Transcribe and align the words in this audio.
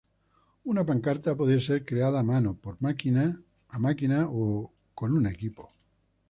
Una 0.63 0.83
pancarta 0.83 1.35
puede 1.37 1.59
ser 1.59 1.85
creada 1.85 2.21
a 2.21 2.23
mano, 2.23 2.55
por 2.57 2.81
máquina 2.81 3.35
o 4.31 4.73
en 4.99 5.11
un 5.13 5.27
equipo. 5.27 5.71